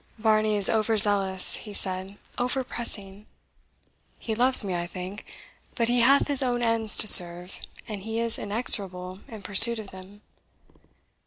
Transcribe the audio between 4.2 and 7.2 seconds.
loves me, I think; but he hath his own ends to